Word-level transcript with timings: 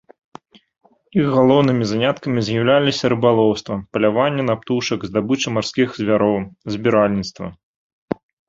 Іх 1.19 1.27
галоўнымі 1.39 1.83
заняткамі 1.91 2.39
з'яўляліся 2.47 3.11
рыбалоўства, 3.13 3.73
паляванне 3.97 4.43
на 4.49 4.55
птушак, 4.65 4.99
здабыча 5.11 5.47
марскіх 5.59 5.89
звяроў, 6.03 6.37
збіральніцтва. 6.79 7.47